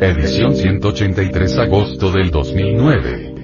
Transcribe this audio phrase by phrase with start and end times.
[0.00, 3.34] Edición 183 agosto del 2009.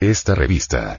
[0.00, 0.98] Esta revista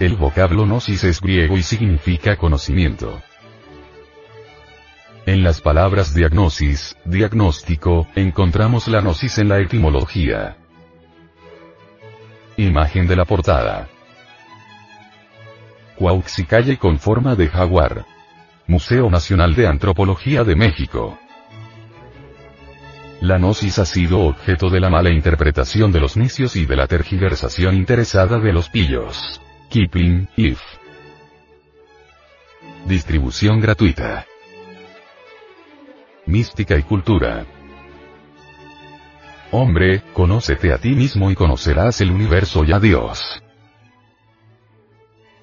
[0.00, 3.20] El vocablo gnosis es griego y significa conocimiento.
[5.26, 10.56] En las palabras diagnosis, diagnóstico, encontramos la gnosis en la etimología.
[12.56, 13.88] Imagen de la portada.
[15.96, 18.06] Cuauxicalle con forma de jaguar.
[18.68, 21.18] Museo Nacional de Antropología de México.
[23.20, 26.86] La gnosis ha sido objeto de la mala interpretación de los necios y de la
[26.86, 29.40] tergiversación interesada de los pillos.
[29.68, 30.58] Kipling, if.
[32.86, 34.24] Distribución gratuita.
[36.24, 37.44] Mística y cultura.
[39.50, 43.42] Hombre, conócete a ti mismo y conocerás el universo y a Dios.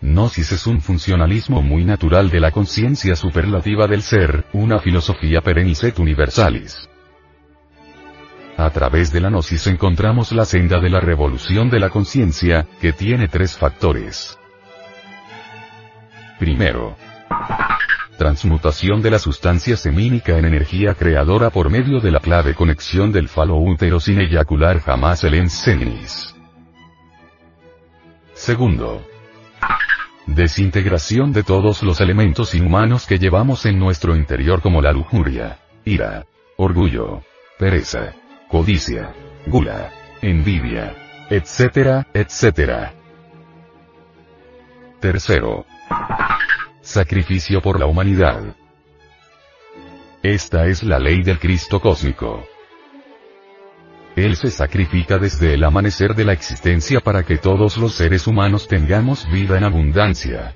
[0.02, 6.00] Gnosis es un funcionalismo muy natural de la conciencia superlativa del ser, una filosofía perenniset
[6.00, 6.90] universalis.
[8.58, 12.94] A través de la gnosis encontramos la senda de la revolución de la conciencia, que
[12.94, 14.40] tiene tres factores.
[16.40, 16.96] Primero,
[18.18, 23.28] transmutación de la sustancia semínica en energía creadora por medio de la clave conexión del
[23.28, 26.34] falo útero sin eyacular jamás el ensenis.
[28.34, 29.06] Segundo,
[30.28, 36.26] desintegración de todos los elementos inhumanos que llevamos en nuestro interior como la lujuria, ira,
[36.58, 37.22] orgullo,
[37.58, 38.14] pereza,
[38.56, 39.14] codicia,
[39.48, 40.96] gula, envidia,
[41.30, 42.94] etcétera, etcétera.
[45.02, 45.66] Tercero.
[46.80, 48.56] Sacrificio por la humanidad.
[50.24, 52.48] Esta es la ley del Cristo cósmico.
[54.16, 58.70] Él se sacrifica desde el amanecer de la existencia para que todos los seres humanos
[58.70, 60.56] tengamos vida en abundancia.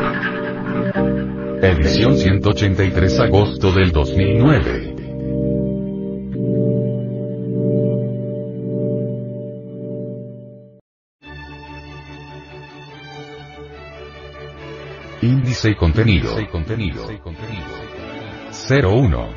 [1.71, 4.95] Edición 183 agosto del 2009.
[15.21, 16.35] Índice y contenido.
[18.69, 19.29] 01.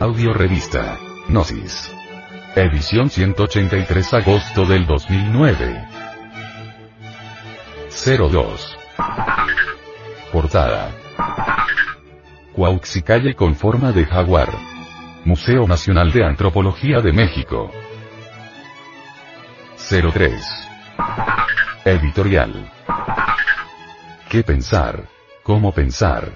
[0.00, 0.98] Audio revista.
[1.28, 1.92] Gnosis.
[2.56, 5.88] Edición 183 agosto del 2009.
[8.30, 8.78] 02.
[10.32, 10.90] Portada.
[12.54, 14.48] Cuauxicalle con forma de jaguar.
[15.26, 17.70] Museo Nacional de Antropología de México.
[19.76, 20.32] 03.
[21.84, 22.72] Editorial.
[24.30, 25.06] ¿Qué pensar?
[25.42, 26.32] ¿Cómo pensar?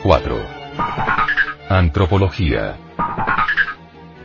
[0.00, 0.46] 04.
[1.68, 2.76] Antropología.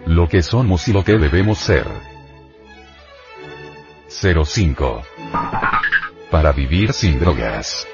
[0.06, 1.88] Lo que somos y lo que debemos ser.
[4.08, 5.02] 05.
[6.32, 7.88] Para vivir sin drogas.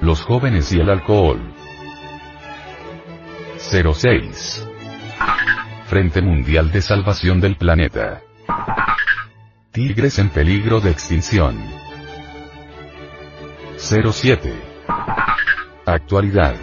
[0.00, 1.40] Los jóvenes y el alcohol.
[3.56, 4.68] 06.
[5.86, 8.20] Frente Mundial de Salvación del Planeta.
[9.70, 11.56] Tigres en peligro de extinción.
[13.78, 14.52] 07.
[15.86, 16.54] Actualidad.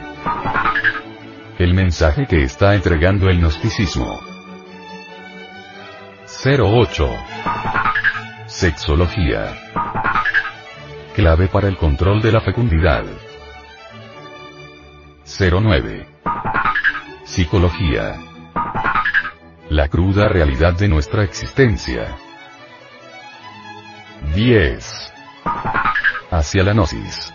[1.57, 4.19] El mensaje que está entregando el gnosticismo.
[6.45, 7.15] 08.
[8.45, 9.68] Sexología
[11.19, 13.03] clave para el control de la fecundidad.
[15.25, 16.07] 09.
[17.25, 18.15] Psicología.
[19.67, 22.15] La cruda realidad de nuestra existencia.
[24.33, 25.13] 10.
[26.31, 27.33] Hacia la gnosis.